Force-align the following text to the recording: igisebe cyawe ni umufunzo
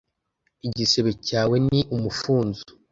igisebe 0.67 1.11
cyawe 1.27 1.55
ni 1.67 1.79
umufunzo 1.95 2.63